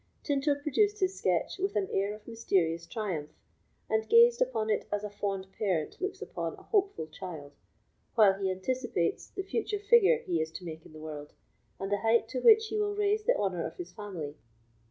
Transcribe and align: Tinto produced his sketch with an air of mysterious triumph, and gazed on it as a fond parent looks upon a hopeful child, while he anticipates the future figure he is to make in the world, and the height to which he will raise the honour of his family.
Tinto 0.23 0.55
produced 0.55 0.99
his 0.99 1.15
sketch 1.15 1.59
with 1.59 1.75
an 1.75 1.87
air 1.91 2.15
of 2.15 2.27
mysterious 2.27 2.87
triumph, 2.87 3.29
and 3.87 4.09
gazed 4.09 4.41
on 4.55 4.71
it 4.71 4.87
as 4.91 5.03
a 5.03 5.11
fond 5.11 5.45
parent 5.51 6.01
looks 6.01 6.23
upon 6.23 6.55
a 6.55 6.63
hopeful 6.63 7.05
child, 7.05 7.51
while 8.15 8.33
he 8.33 8.49
anticipates 8.49 9.27
the 9.29 9.43
future 9.43 9.77
figure 9.77 10.17
he 10.25 10.41
is 10.41 10.51
to 10.53 10.65
make 10.65 10.87
in 10.87 10.93
the 10.93 10.99
world, 10.99 11.33
and 11.79 11.91
the 11.91 11.99
height 12.01 12.27
to 12.29 12.39
which 12.39 12.65
he 12.69 12.79
will 12.79 12.95
raise 12.95 13.25
the 13.25 13.35
honour 13.37 13.63
of 13.63 13.75
his 13.77 13.91
family. 13.91 14.35